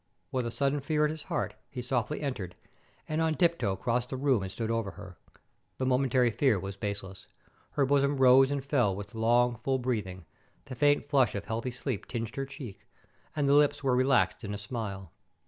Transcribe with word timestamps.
With 0.31 0.47
a 0.47 0.51
sudden 0.51 0.79
fear 0.79 1.05
at 1.05 1.11
his 1.11 1.21
heart, 1.25 1.53
he 1.69 1.83
softly 1.83 2.21
entered, 2.21 2.55
and 3.07 3.21
on 3.21 3.35
tiptoe 3.35 3.75
crossed 3.75 4.09
the 4.09 4.17
room 4.17 4.41
and 4.41 4.51
stood 4.51 4.71
over 4.71 4.89
her. 4.89 5.15
The 5.77 5.85
momentary 5.85 6.31
fear 6.31 6.59
was 6.59 6.75
baseless. 6.75 7.27
Her 7.73 7.85
bosom 7.85 8.17
rose 8.17 8.49
and 8.49 8.65
fell 8.65 8.95
with 8.95 9.13
long, 9.13 9.57
full 9.57 9.77
breathing, 9.77 10.25
the 10.65 10.73
faint 10.73 11.07
flush 11.07 11.35
of 11.35 11.45
healthy 11.45 11.69
sleep 11.69 12.07
tinged 12.07 12.35
her 12.35 12.47
cheek, 12.47 12.87
and 13.35 13.47
the 13.47 13.53
lips 13.53 13.83
were 13.83 13.95
relaxed 13.95 14.43
in 14.43 14.55
a 14.55 14.57
smile. 14.57 15.11